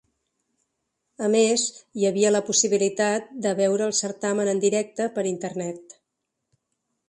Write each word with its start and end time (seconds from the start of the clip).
A 1.27 1.29
més, 1.35 1.65
hi 1.99 2.07
havia 2.09 2.31
la 2.33 2.41
possibilitat 2.49 3.29
de 3.45 3.53
veure 3.61 3.87
el 3.91 3.95
certamen 4.03 4.53
en 4.55 4.65
directe 4.67 5.11
per 5.19 5.29
internet. 5.37 5.99